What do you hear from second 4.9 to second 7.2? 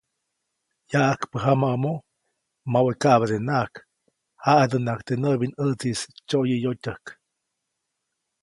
teʼ näʼbinʼätsiʼis tsyoyäyotyäjk.